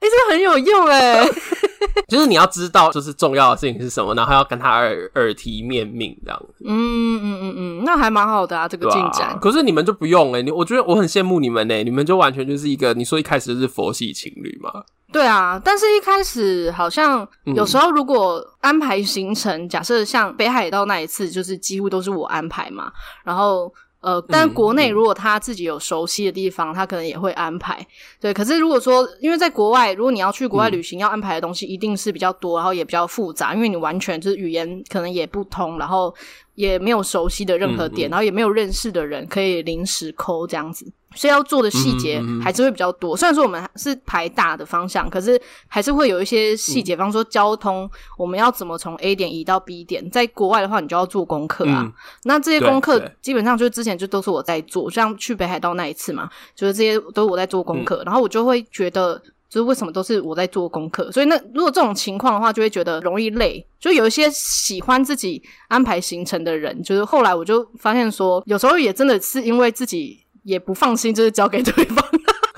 [0.00, 1.28] 哎、欸，这个很有用哎，
[2.06, 6.64] 就是你要知道，就是重要的事情是什么，然后要跟他耳耳提面命这样子。
[6.66, 9.38] 嗯嗯嗯嗯，那还蛮好的啊，这个进展、啊。
[9.40, 14.70] 可是你们就不用哎，你我觉得我很羡慕你们呢，你们就完全就是一个你说一开始就是佛系情侣嘛。
[15.12, 22.92] 对啊，但是一开始好像有时候如果安排行程，嗯、假设像北海道那一次，就是几乎都是我安排嘛，
[23.24, 23.72] 然后。
[24.00, 27.84] 呃，但是国内如果他自己有熟悉的地方，他可能也会安排。
[28.20, 36.14] 对，可是如果说，因为在国外，如果你要去国外旅行，嗯、要安排的东西一定是比较多，然后也比较复杂，因为你完全就是语言可能也不通，然后
[36.54, 40.86] 也没有熟悉的任何点，然后也没有认识的人可以临时 call 这样子。
[41.14, 43.12] 所以要做的细节还是会比较多。
[43.12, 50.08] 嗯嗯嗯、虽然说我们是排大的方向，可是还是会有一些细节，比方说交通，我们要怎么从 A 点移到 B 点。
[50.10, 51.82] 在国外的话，你就要做功课啊。
[51.84, 51.92] 嗯、
[52.24, 58.02] 那这些功课基本上就是之前就都是我在做，像去北海道那一次嘛，就是这些都是我在做功课。
[58.02, 61.10] 嗯、然后我就会觉得，就是为什么都是我在做功课？
[61.10, 63.66] 所以那如果这种情况的话，就会觉得容易累。
[63.80, 70.24] 就有一些喜欢自己安排行程的人，就是后来我就发现说，有时候也真的是因为自己。
[70.48, 72.04] 也不放心，就是交给对方。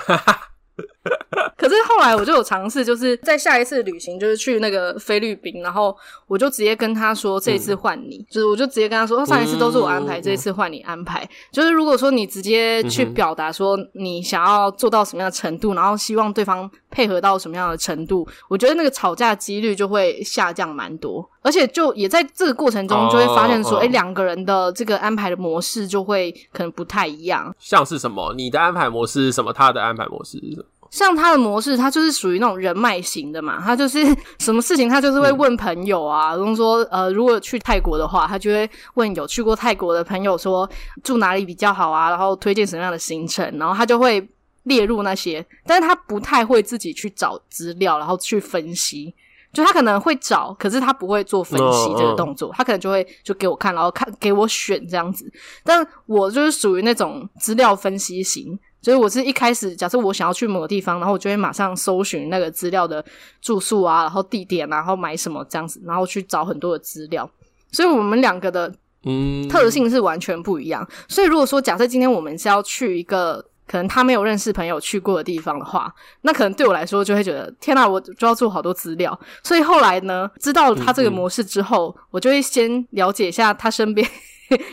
[1.61, 5.95] 可是后来我就有尝试，就是在下一次旅行，就是去那个菲律宾，然后
[6.27, 8.17] 我就直接跟他说：“这一次换你。
[8.17, 21.29] 嗯”就是我就直接跟他说：“上一次都是我安排，嗯、这一次换你安排。”就是如果说你直接去表达说你想要做到什么样的程度，然后希望对方配合到什么样的程度，我觉得那个吵架几率就会下降蛮多。
[21.43, 28.33] 而且就也在这个过程中，就会发现说：“哎、哦，两、欸、个人的这个安排的模式就会可能不太一样。”像是什么？
[28.35, 29.53] 你的安排模式是什么？
[29.53, 30.80] 他的安排模式是什么？
[30.91, 34.05] 像他的模式，他就是属于那种人脉型的嘛，他就是
[34.41, 40.69] 什么事情他就是会问朋友啊，比如、嗯、说呃，如果去泰国的话，他就会问有去过泰国的朋友说
[41.05, 44.29] 住哪里比较好啊，然后推荐什么样的行程，然后他就会
[44.65, 49.15] 列入那些，但是他不太会自己去找资料，然后去分析，
[49.53, 58.59] 就他可能会找，可是他不会做分析这个动作，哦、他可能就会就给我看，然后看给我选这样子，但我就是属于那种资料分析型。
[58.83, 63.05] 所以我是一开始，假设我想要去某个地方，然后我就会马上搜寻那个资料的
[63.41, 67.31] 住宿啊，然后地点啊，然后买什么这样子，然后去找很多的资料。
[67.71, 68.73] 所以我们两个的
[69.05, 70.83] 嗯特性是完全不一样。
[70.83, 79.17] 嗯、所以如果说假设今天我们是要去一个可能他没有认识朋友去过的地方的话，那可能对我来说就会觉得天哪，我就要做好多资料。
[79.45, 84.09] 所以后来呢，知道了他这个模式之后，嗯嗯我就会先了解一下他身边。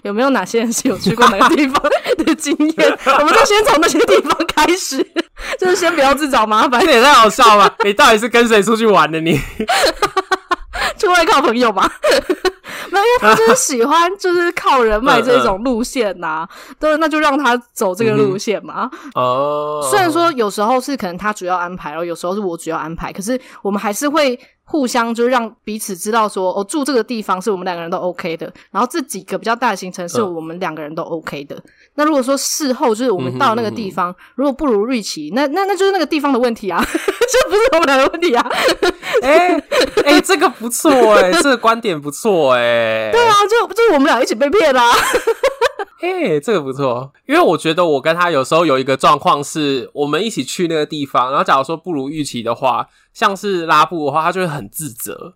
[0.04, 1.82] 有没有哪些人是有去过哪个地方
[2.18, 3.00] 的经验？
[3.06, 5.06] 我们就先从那些地方开始，
[5.60, 6.86] 就是先不要自找麻烦。
[6.86, 7.74] 这也太好笑了！
[7.84, 9.20] 你到底是跟谁出去玩的？
[9.20, 9.40] 你
[10.98, 11.90] 出外靠朋友吗？
[12.90, 16.50] 没有，因为他就是喜欢，就是靠人脉这种路线呐、啊。
[16.80, 18.90] 对、嗯，那就让他走这个路线嘛。
[19.16, 24.40] 哦、嗯，虽然说有时候是可能他主要安排，然后有时候是我主要安排，可是我们还是会。
[24.70, 31.56] 互相就让彼此知道说，哦，住这个地方是我们两个人都 OK 的，然后这几个比较大的行程是我们两个人都 OK 的。
[31.56, 31.64] 嗯、
[31.96, 38.46] 那如果说事后就是我们到那个地方，嗯、哼哼如果不如预期，那那那就是那个地方的问题啊， 这不是我们俩的问题啊。
[39.22, 39.62] 哎哎、
[40.04, 43.12] 欸欸，这个不错哎、欸，这个观点不错哎、欸。
[43.14, 44.98] 对啊，就就是我们俩一起被骗啦、啊。
[46.02, 55.34] 哎、欸，这个不错，因为我觉得我跟他有时候有一个状况是，我们一起去那个地方，然后假如说不如预期的话，像是拉布的话，他就会很自责。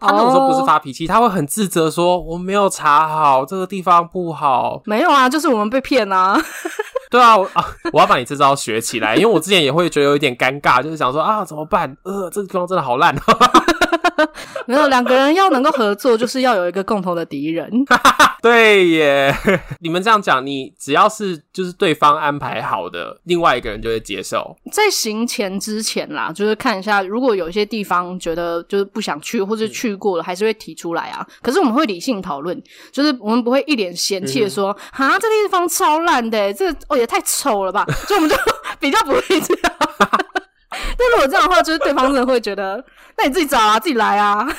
[0.00, 4.82] 他那种时候不是发脾气，他会很自责说我没有查好这个地方不好。
[4.84, 6.36] 没有啊，就是我们被骗啊。
[7.08, 11.96] 对啊，我啊，我要把你这招学起来，因为我之前也会觉得有一点尴尬，就是想说啊，怎么办？
[12.02, 13.14] 呃，这个地方真的好烂。
[14.66, 17.70] 没有，两个人要能够合作，就是要有一个共同的敌人。
[18.42, 19.32] 对耶，
[19.78, 24.56] 你们这样讲，你只要是就是对方安排好的，另外一个人就会接受。
[24.72, 31.24] 在行前之前啦，就是看一下，如果有一些地方觉得就是不想去，或者去过了，还是会提出来啊。
[31.40, 38.36] 可是我们会理性讨论，就是我们不会一脸嫌弃的说：“啊、这地方超烂的，这个哦也太丑了吧。”所以我们就
[38.80, 39.72] 比较不会这样。
[40.98, 42.84] 但如果这样的话，就是对方真的会觉得，
[43.16, 44.44] 那你自己找啊，自己来啊。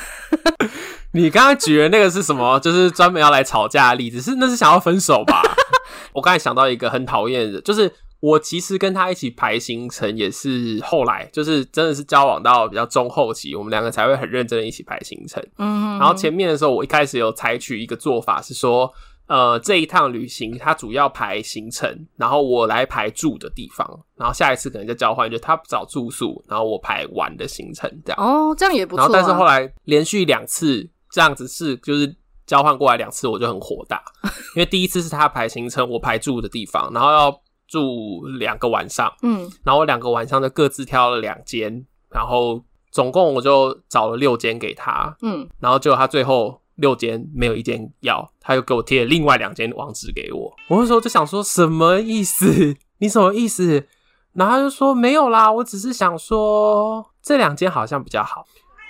[1.13, 2.57] 你刚刚举的那个是什么？
[2.61, 5.41] 就是专门要来吵架的例子，是那是想要分手吧？
[6.13, 15.41] 我刚才想到一个很讨厌的，就是我其实跟他一起排行程，也是后来就是真的是交往到比较中后期，我们两个才会很认真的一起排行程。
[15.57, 18.91] 嗯，然后前面的时候，我一开始有采取一个做法是说。
[19.25, 28.21] 呃，这一趟旅行他主要排行程，然后我来排住的地方，然后下一次可能就交换，就他找住宿，然后我排玩的行程，这样。
[28.21, 29.07] 哦，这样也不错啊。
[29.07, 32.13] 然后，但是后来连续两次这样子是就是
[32.47, 34.03] 交换过来两次，我就很火大，
[34.55, 42.59] 因为第一次是他排行程，我排住的地方，然后要住两个晚上，嗯，然后我两个晚上就各自挑了两间，然后
[42.91, 52.75] 总共我就找了六间给他，嗯，然后结果他最后六间没有一间要，他又给我贴了另外两间网址给我，我那时候就想说什么意思？
[52.97, 53.87] 你什么意思？
[54.33, 58.43] 然后他就说没有啦，我只是想说这两间好像比较好。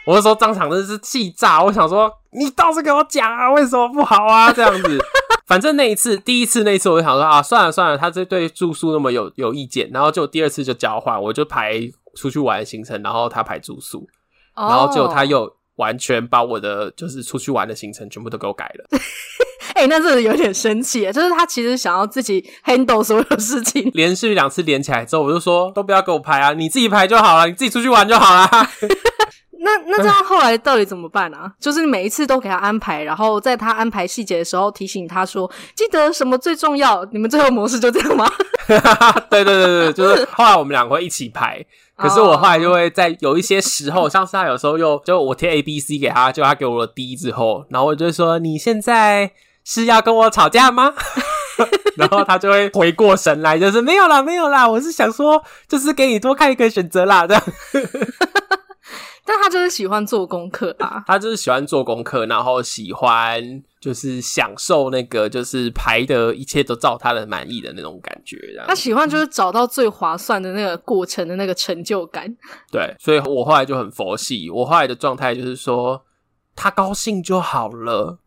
[0.05, 4.51] 我那时候当场真的是气炸，我想说你倒是给我讲啊，为什么不好啊？
[4.53, 4.99] 这样子，
[5.47, 11.79] 反正那一次第一次那一次我就想说啊，算了算了，他这对住宿那么有有意见，然后就第二次就交换，我就排
[12.15, 14.07] 出去玩的行程，然后他排住宿，
[14.55, 18.99] 然后结果他又完全把我的就是出去玩的行程全部都给我改了。
[19.73, 23.89] 哎、欸，那真的有点生气，就是他其实想要自己 handle 所有事情。
[23.93, 28.49] 连续两次连起来之后，我就说都不要给我排啊，你自己排就好了，你自己出去玩就好了。
[29.63, 31.51] 那那这样后来到底怎么办啊？
[31.59, 37.03] 就是每一次都给他安排，然后在他安排细节的时候提醒他说，记得什么最重要。
[37.11, 38.29] 你们最后模式就这样吗？
[39.29, 41.63] 对对对对，就是后来我们两个会一起排。
[41.95, 49.31] 可是我后来就会在有一些时候，像是他有时候又就我贴 A B C 给他，就他给我了 D 之后，然后我就说你现在。
[49.65, 50.93] 是要跟我吵架吗？
[51.95, 57.43] 然后他就会回过神来，就是没有啦，没有啦，我是想说，就是给你多看一个选择啦，这样。
[59.25, 68.37] 但他就是喜欢做功课啊，他就是喜欢做功课，然后喜欢就是享受那个就是排的一切都照他的满意的那种感觉。
[68.67, 72.35] 他喜欢就是找到最划算的那个过程的那个成就感。
[72.71, 76.03] 对，所以我后来就很佛系，我后来的状态就是说，
[76.55, 78.19] 他高兴就好了。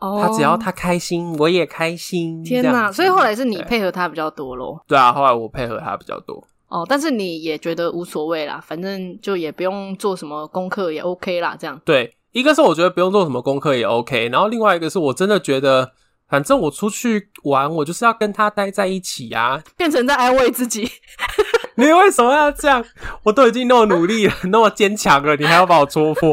[0.00, 2.42] 他只要他开心，我也开心。
[2.42, 2.90] 天哪！
[2.90, 4.82] 所以后来是你配合他比较多咯。
[4.88, 6.42] 对啊，后来我配合他比较多。
[6.70, 11.80] 哦，但是你也觉得无所谓啦，反正就也不用做什么功课也 OK 啦，这样。
[11.84, 15.90] 对，一个是我觉得不用做什么功课也 OK，然后另外一个是我真的觉得，
[16.28, 20.88] 反正我出去玩，我就是要跟他待在一起啊，变成在安慰自己。
[21.74, 22.84] 你为什么要这样？
[23.24, 26.32] 我都已经那么努力了，那么坚强了，你还要把我戳破？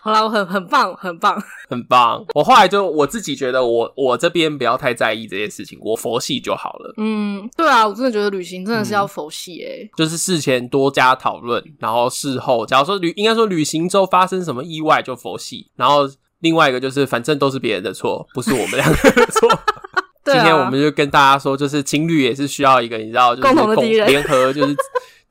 [0.00, 1.36] 好了，我很很棒，很棒，
[1.68, 2.24] 很棒。
[2.34, 6.94] 我后来就我自己觉得我，我我这边不要太在意这些事情，我佛系就好了。
[6.98, 16.08] 嗯，对啊，我真的觉得旅行真的是要佛系诶、欸嗯、就是事前多加讨论，然后事后，假如说旅应该说旅行之后发生什么意外就佛系，然后
[16.40, 19.48] 另外一个就是反正都是别人的错，不是我们两个的错。
[20.24, 24.74] 今天我们就跟大家说，就是情侣也是需要一个你知道，就是共同的敌人，联合就是。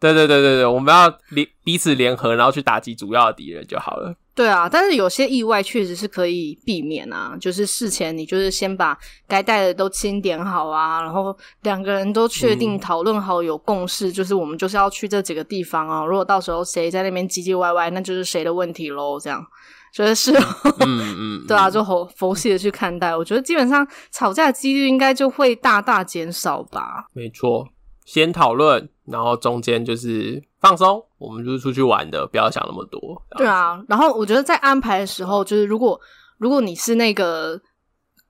[0.03, 4.13] 对对对对对，我们要联彼此联合，然后去打击主要的敌人就好了。
[4.35, 16.03] 对啊，但是有些意外确实是可以避免啊，就是事前你就是先把该带的都清点好啊，然后两个人都确定讨论好有共识，嗯、就是我们就是要去这几个地方啊。
[16.03, 19.19] 如果到时候谁在那边唧唧歪歪，那就是谁的问题喽。
[19.19, 19.45] 这样，
[19.93, 20.31] 觉得是，
[20.81, 27.05] 嗯嗯，对啊，就佛佛系的去看待，我觉得基本上吵架的几率应该就会大大减少吧。
[27.13, 27.67] 没错。
[28.03, 33.21] 先讨论，然后中间就是放松，我们就是出去玩的，不要想那么多。
[33.37, 35.99] 对啊，然后我觉得在安排的时候，就是如果
[36.37, 37.61] 如果你是那个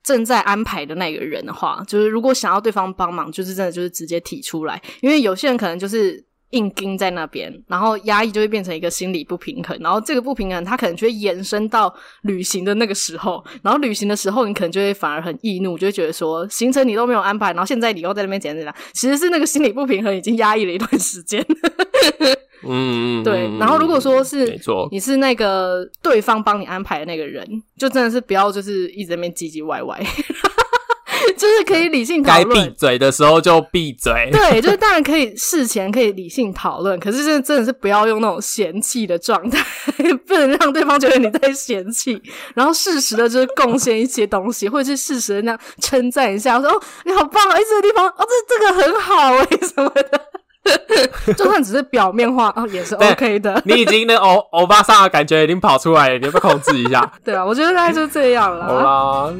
[0.02, 6.24] 正在安排的那个人的话，就是如果想要对方帮忙，就是真的就是直接提出来，因为有些人可能就是。
[6.54, 21.44] 硬盯在那边，然后压抑就会变成一个心理不平衡，然后这个不平衡它可能就会延伸到旅行的那个时候，然后旅行的时候你可能就会反而很易怒，就会觉得说行程你都没有安排，然后现在你又在那边怎样怎样，其实是那个心理不平衡已经压抑了一段时间。
[22.66, 23.50] 嗯， 对。
[23.58, 30.00] 然后如果说是没错，你是那个对方帮你安排的那个人，就真的是不要就是一直在那边唧唧歪歪。
[31.36, 34.30] 就是可以理性讨论，该闭嘴的时候就闭嘴。
[34.32, 39.64] 对，就是当然可以事前可以理性讨论，可是真真的是不要用那种嫌弃的状态，
[40.26, 42.20] 不能让对方觉得你在嫌弃。
[42.54, 50.20] 然后适时的就是贡献一些东西，或者是适时的那样称赞一下，说哦你好棒啊，这个地方哦这这个很好哎什么的。
[51.36, 53.60] 就算只是表面化哦也是 OK 的。
[53.66, 57.12] 你已经那欧欧巴桑的感觉已经跑出来了，你要不要控制一下？
[57.22, 58.64] 对啊，我觉得大概就这样了。
[58.64, 59.34] 好啦。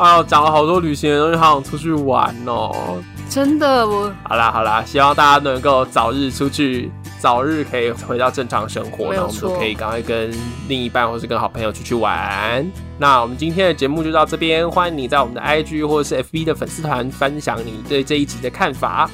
[0.00, 3.02] 哎呦，讲了好多旅行的东西，好想出去玩哦！
[3.28, 10.30] 真的，我好啦好啦，希望大家能够早日出去，早日可以回到正常生活，然后我们就可以赶快跟
[10.68, 12.66] 另一半或是跟好朋友出去玩。
[12.98, 19.10] 那我们今天的节目就到这边，欢迎你在我们的 IG 或者是 FB 的粉丝团分享你对这一集的看法。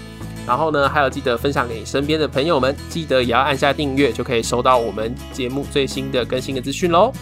[0.47, 7.13] 然后呢，还有记得分享给你身边的朋友们，记得也要按下订阅，就可以收到我们节目最新的更新的资讯喽。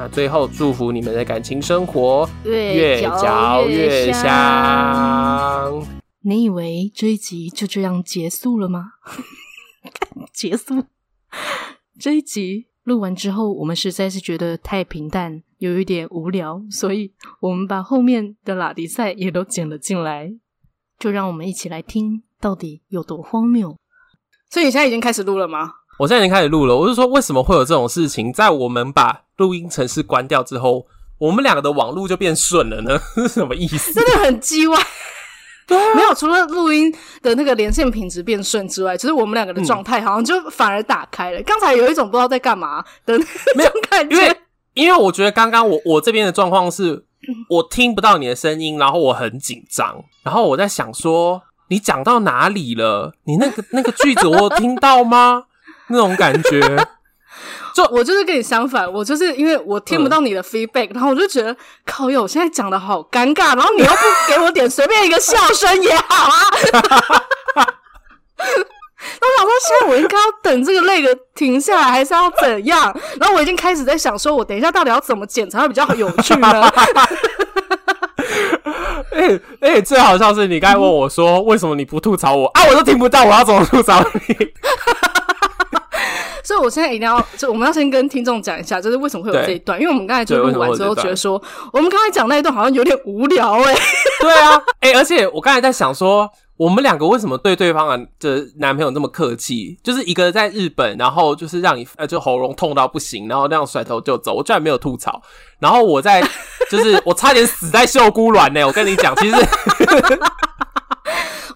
[0.00, 5.84] 那最后祝福你们的感情生活越嚼越香。
[6.20, 8.92] 你以为这一集就这样结束了吗？
[10.32, 10.84] 结束。
[11.98, 20.30] 这一集录完之后，我们实在是觉得太平淡，有一点无聊，所以我们把后面的拉迪赛也都剪了进来。
[20.96, 23.76] 就让我们一起来听，到底有多荒谬。
[24.48, 25.72] 所以你现在已经开始录了吗？
[25.98, 26.76] 我现在已经开始录了。
[26.76, 28.32] 我是说，为什么会有这种事情？
[28.32, 30.86] 在我们把录音程式关掉之后，
[31.18, 33.00] 我们两个的网络就变顺了呢？
[33.16, 33.94] 是什么意思？
[33.94, 34.78] 真的很叽歪。
[35.66, 41.42] 对啊，没有，除了录音的那个连线品质变顺之外，其实我们两个的状态好像就反而打开了。
[41.42, 43.18] 刚、嗯、才有一种不知道在干嘛的
[43.54, 44.36] 那种 感觉，因为
[44.74, 47.04] 因为我觉得刚刚我我这边的状况是，
[47.50, 53.12] 我听不到你的声音，然后我很紧张，然后我在想说，你讲到哪里了？
[53.24, 55.44] 你那个那个句子我有听到吗？
[55.88, 56.60] 那种感觉。
[57.74, 63.96] 就我就是跟你相反，我就是因为我听不到你的 feedback，、嗯、然后我就觉得靠哟，我现在讲的好尴尬，然后你又不
[64.28, 66.32] 给我点随便一个笑声也好啊。
[69.20, 72.92] 我想说，现在我应该要等这个那个停下来，还是要怎样？
[73.20, 76.48] 然后我已经开始在想，说我等一下到底要怎么剪才会比较有趣呢？
[79.12, 79.22] 哎
[79.60, 82.62] 哎、欸欸，最好笑是你刚才问我说，嗯、为什么你不吐槽我啊？
[82.68, 84.34] 我都听不到，我要怎么吐槽你？
[86.48, 91.34] 所以，我现在一定要，就我们要先跟听众讲一下，就是为什么会有这一段，因为我们刚才就录完之后觉得说，
[91.74, 93.80] 我们刚才讲那一段好像有点无聊哎、欸。
[94.22, 99.78] 对啊，哎、欸，而且我刚才在想说，我们两个为什么对对方的男朋友那么客气？
[99.84, 105.20] 就是一个在日本，然后就是让你呃就喉咙痛到不行，然后那样甩头就走，我居然没有吐槽。
[105.58, 106.26] 然后我在
[106.70, 109.36] 就是我差点死在秀姑卵呢，我跟你讲，其实。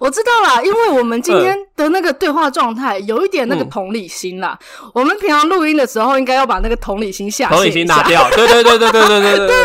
[0.02, 4.58] 我知道啦，因为我们今天的那个对话状态有一点那个同理心啦。
[4.82, 8.28] 嗯、我们平常录音的时候，应该要把那个同理心下同理心拿掉。
[8.30, 9.56] 对对对对对对对对对。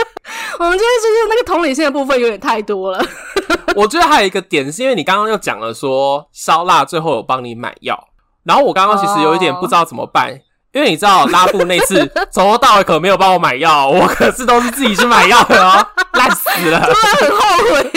[0.58, 3.04] 我们今天就是那个同理心的部分有点太多了。
[3.76, 8.08] 我觉得还有一个点是因为你刚刚又讲了说烧腊最后有帮你买药，
[8.44, 10.40] 然后我刚刚其实有一点不知道怎么办，哦、
[10.72, 17.92] 因为你知道拉布那次 从头到尾可没有帮我买药，我可是都是自己去买药的哦，烂死了，真的很后悔。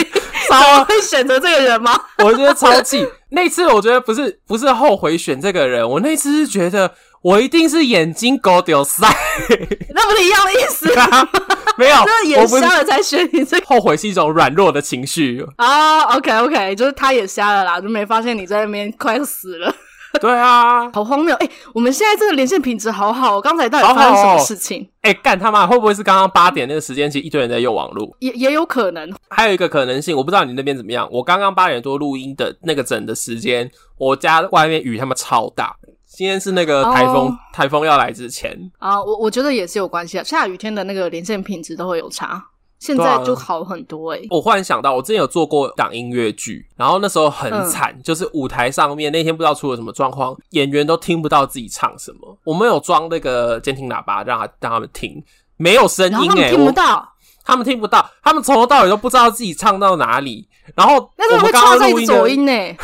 [0.48, 1.98] 超会选择这个人吗？
[2.24, 3.06] 我觉得超气。
[3.30, 9.06] 那次我觉得不是不是后悔选这个人，我那次是觉得我一定是眼睛狗丢塞，
[9.94, 11.28] 那不是一样的意思吗？
[11.76, 13.66] 没有，就是眼瞎了才选你这个。
[13.66, 16.04] 后悔是一种软弱的情绪啊。
[16.04, 19.74] Oh, OK OK，就是他也瞎了啦，就没发现你在那边快死了。
[20.20, 21.34] 对啊，好荒谬！
[21.36, 24.88] 哎、欸，我们现在这个连线品质好好，刚才到底发生什么事情？
[25.02, 28.16] 哎，干、欸、他妈，会不会是刚刚八点那个时间，其实一堆人在用网络？
[28.20, 29.12] 也也有可能。
[29.28, 31.08] 还有一个可能性，我不知道你那边怎么样。
[31.10, 35.76] 我刚刚八点多录音的那个整的时间，我家外面雨他妈超大。
[36.08, 37.86] 今天是那个台风，台风、oh.
[37.86, 40.24] 要来之前啊，我我觉得也是有关系啊。
[40.24, 42.42] 下雨天的那个连线品质都会有差。
[42.86, 52.38] 现在就好很多哎、欸啊、我忽然想到，我之前有做过档音乐剧，然后那时候很惨，嗯、就是舞台上面那天不知道出了什么状况，演员都听不到自己唱什么。
[52.44, 55.20] 我们有装那个监听喇叭，让他让他们听，
[55.56, 57.08] 没有声音哎、欸、听不到，
[57.44, 60.48] 他们听不到，他们从头到尾都不知道自己唱到哪里。
[60.76, 62.78] 然后我们刚刚录音走音呢、欸，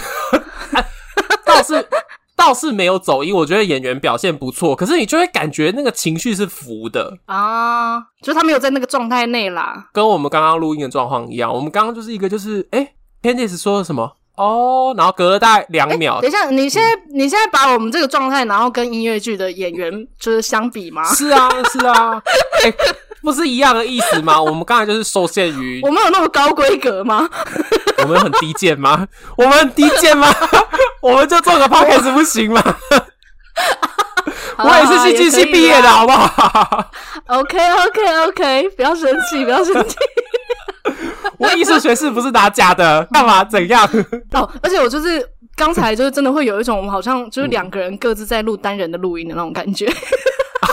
[1.47, 1.87] 倒是。
[2.37, 11.53] 倒是没有走音，我觉得演员表现不错，可是你就会感觉那个情绪是浮的啊，就是他没有在那个状态内啦，跟我们刚刚录音的状况一样。
[11.53, 14.17] 我们刚刚就是一个就是，哎、欸，Candice 说了什么？
[14.37, 16.23] 哦，然后隔了大概两秒、欸。
[16.23, 21.05] 等一下，你现在、嗯、你现在把我们这个状态，然后跟音乐剧的演员就是相比吗？
[21.15, 22.21] 是啊，是啊，
[22.65, 22.75] 哎、欸，
[23.23, 24.41] 不是一样的意思吗？
[24.43, 27.29] 我们刚才就是受限于，我们有那么高规格吗？
[28.03, 29.07] 我们很低贱吗？
[29.37, 30.29] 我们很低贱吗？
[31.01, 32.63] 我们就做个 podcast 不行吗？
[34.59, 36.91] 我也是戏剧系毕业的，好不好
[37.27, 39.97] ？OK OK OK，不要生气，不要生气。
[41.39, 43.89] 我艺术学士不是拿假的，干嘛怎样？
[44.33, 45.25] 哦，而且我就是
[45.57, 49.87] 刚才就是真的会有一种我们好像就是两个人各自在录单人的录音的那种感觉。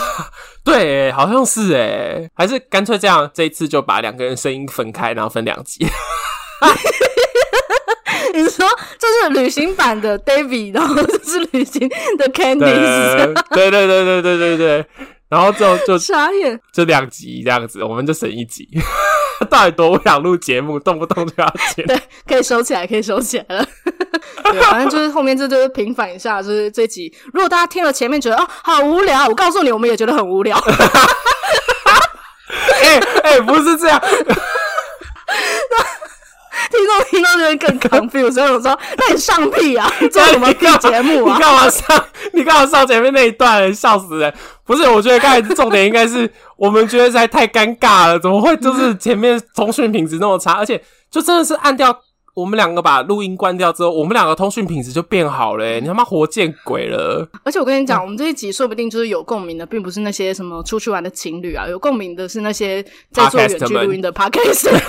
[0.64, 5.86] 对，好像是哎，还是干脆这样，这一次就把两个人声音分开，然后分两集。
[8.32, 8.64] 你说
[8.98, 14.86] 这是旅行版的 David，然后这是旅行的 Candice，对对对对对对对，
[15.28, 18.68] 然后就就傻眼，就两集这样子，我们就省一集。
[19.48, 21.86] 到底多想录节目，动不动就要剪？
[21.86, 23.66] 对，可以收起来，可以收起来了。
[24.42, 27.12] 对，反正就是后面这就是平反一下，就是这集。
[27.32, 30.56] 如果大家听了前面觉得哦好无聊，我告诉你，我们也觉得很无聊。
[32.82, 34.00] 哎哎、欸欸，不是这样。
[36.70, 39.90] 听众听到这边更 confused，所以我说：“那你上屁啊？
[40.00, 41.34] 你做什么屁节目啊？
[41.34, 42.04] 你干嘛上？
[42.32, 43.74] 你干嘛上前面那一段？
[43.74, 44.32] 笑死人！
[44.64, 50.52] 不是，我觉得刚才重点应该是我们觉得实在太尴尬了，怎么会就是前面通讯品质那么差？
[50.52, 50.80] 而且
[51.10, 51.92] 就真的是按掉
[52.40, 55.80] 我们两个把录音关掉之后，我们两个通讯品质就变好了、欸。
[55.80, 57.28] 你他妈活见鬼了！
[57.44, 62.82] 而且我跟你讲，我们这一集说不定就是有共鸣的，并不是那些什么出去玩的情侣啊，有共鸣的是那些
[63.12, 64.70] 在做远距录音的 podcast。”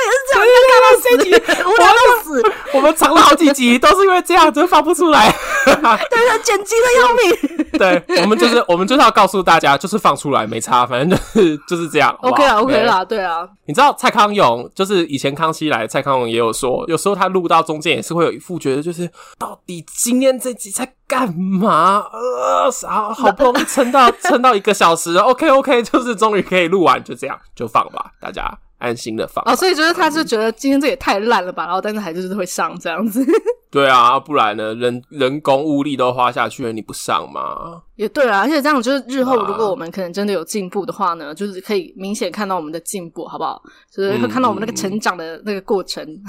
[0.00, 5.30] 然后对对对，我们也是这样，刚刚那些们藏了好几集，都是因为这样，真放不出来。
[5.64, 7.66] 对对，剪辑的要命。
[7.78, 12.14] 对，我们就是我们就是要告诉大家，就是放出来没差，反正就是就是这样。
[12.22, 13.48] OK 啊，OK 啦，对啊。
[13.66, 22.04] 你知道蔡康永就是以前康熙来，蔡康永也有说，有时候他录到中间也是会有一副觉得就是到底今天这集在干嘛？
[22.12, 28.58] 呃，好好不容易撑到撑到一个小时，OK OK，就是终于可以录完，就这样就放吧，大家。
[28.80, 33.24] 安心的放哦，所以就是他就觉得今天这也太烂了吧，然后但是还就是会上这样子。
[33.70, 34.74] 对啊，不然呢？
[34.74, 37.82] 人人工物力都花下去了，你不上吗？
[37.94, 43.62] 也对啊，而且这样就是日后如果我们可能真的有进步的话呢，啊、就是可以明显看到我们的进步，好不好？
[43.94, 46.04] 就是会看到我们那个成长的那个过程。
[46.04, 46.24] 嗯、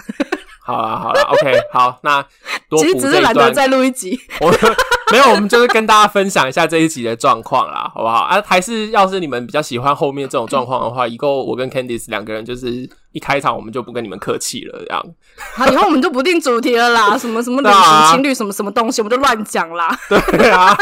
[0.64, 2.24] 好啊，好啊，OK， 好，那
[2.70, 4.20] 多其实只是懒得再录一集。
[4.40, 4.52] 我
[5.12, 8.18] 没有，我们就是跟大家分享一下这一集的状况啦，好不好？
[8.26, 15.06] 啊，还是要是你们比较喜欢后面这种状况的话，以后我跟 Candice 两个人就是一开场我们就不跟你们客气了，这样。
[15.56, 19.98] 好，以后我们就不定主题了啦，什么什么旅行情侣什么什么东西，我们就乱讲啦。
[20.10, 20.76] 对啊，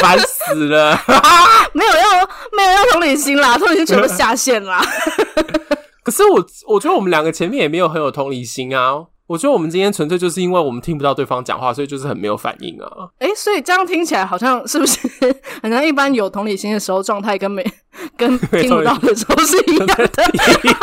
[0.00, 0.98] 烦死了，
[1.72, 4.84] 没有要没有要同理心啦，同理心全部下线啦。
[6.02, 9.06] 可是我我觉得我们两个前面也没有很有同理心啊。
[9.26, 12.86] 我觉得我们今天纯粹就是因为我们听不到对方讲话，所以就是很没有反应啊。
[13.18, 15.00] 哎、欸，所以这样听起来好像是不是
[15.62, 17.64] 好像一般有同理心的时候状态跟没
[18.18, 19.94] 跟 听不到的时候是一样的？
[20.62, 20.78] 一样。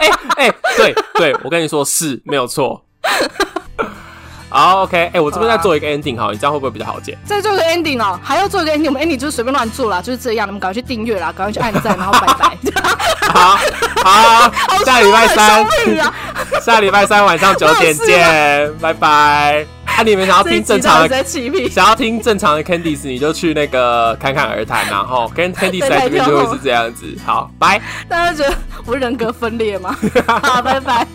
[0.00, 2.84] 哎哎、欸欸，对对，我跟你说是没有错。
[4.52, 7.16] 好，OK，哎、欸，我这边再做一个 ending 好，你这样会不会比较好剪？
[7.24, 12.58] 再做一个 ending 哦，还要做一个 ending，我们 ending 就是随便乱做啦，就是这样，你们赶快去订阅啦，赶快去按赞，然后拜拜。
[13.32, 13.56] 好
[14.04, 14.52] 好，
[14.84, 15.66] 下礼拜三，
[16.60, 19.64] 下礼拜三晚上九点见，拜拜。
[19.84, 21.24] 啊，你们想要听正常的，
[21.70, 27.06] 想要听正常的 Candice，你就去那个侃侃而谈，然后 跟 Candice 在这边就会是这样子。
[27.24, 27.80] 好，拜。
[28.08, 29.94] 大家觉得我人格分裂吗？
[30.26, 31.06] 好，拜拜。